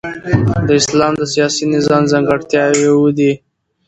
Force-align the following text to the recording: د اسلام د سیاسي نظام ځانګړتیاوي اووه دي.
د 0.67 0.69
اسلام 0.81 1.13
د 1.17 1.21
سیاسي 1.33 1.63
نظام 1.75 2.03
ځانګړتیاوي 2.11 2.85
اووه 2.91 3.11
دي. 3.17 3.31